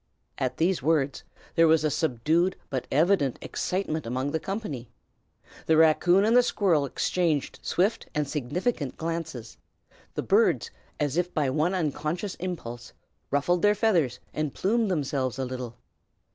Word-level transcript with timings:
At 0.39 0.57
these 0.57 0.81
words 0.81 1.23
there 1.53 1.67
was 1.67 1.83
a 1.83 1.91
subdued 1.91 2.55
but 2.71 2.87
evident 2.91 3.37
excitement 3.39 4.07
among 4.07 4.31
the 4.31 4.39
company. 4.39 4.89
The 5.67 5.77
raccoon 5.77 6.25
and 6.25 6.35
the 6.35 6.41
squirrel 6.41 6.87
exchanged 6.87 7.59
swift 7.61 8.07
and 8.15 8.27
significant 8.27 8.97
glances; 8.97 9.57
the 10.15 10.23
birds, 10.23 10.71
as 10.99 11.17
if 11.17 11.31
by 11.35 11.51
one 11.51 11.75
unconscious 11.75 12.33
impulse, 12.39 12.93
ruffled 13.29 13.61
their 13.61 13.75
feathers 13.75 14.19
and 14.33 14.55
plumed 14.55 14.89
themselves 14.89 15.37
a 15.37 15.45
little. 15.45 15.77